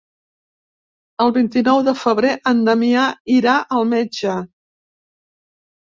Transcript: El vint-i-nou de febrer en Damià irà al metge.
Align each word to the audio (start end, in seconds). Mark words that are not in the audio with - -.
El 1.25 1.33
vint-i-nou 1.35 1.83
de 1.89 1.93
febrer 2.05 2.33
en 2.53 2.65
Damià 2.71 3.07
irà 3.37 3.59
al 3.79 3.89
metge. 3.95 4.37